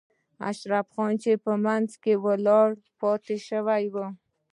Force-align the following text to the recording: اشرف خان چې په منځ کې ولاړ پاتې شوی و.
اشرف 0.49 0.87
خان 0.93 1.11
چې 1.23 1.31
په 1.43 1.51
منځ 1.65 1.89
کې 2.03 2.13
ولاړ 2.25 2.69
پاتې 2.99 3.35
شوی 3.47 3.83
و. 3.93 3.95